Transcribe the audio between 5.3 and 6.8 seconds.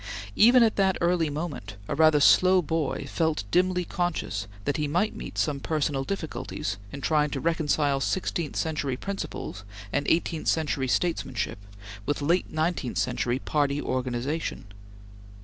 some personal difficulties